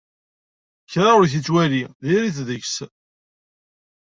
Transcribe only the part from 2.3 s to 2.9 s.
deg-s.